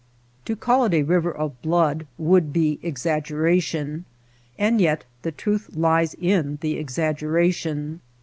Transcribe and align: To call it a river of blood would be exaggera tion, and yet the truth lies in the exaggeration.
To 0.45 0.55
call 0.55 0.83
it 0.85 0.95
a 0.95 1.03
river 1.03 1.31
of 1.31 1.61
blood 1.61 2.07
would 2.17 2.51
be 2.51 2.79
exaggera 2.81 3.61
tion, 3.61 4.05
and 4.57 4.81
yet 4.81 5.05
the 5.21 5.31
truth 5.31 5.75
lies 5.75 6.15
in 6.19 6.57
the 6.61 6.73
exaggeration. 6.77 8.01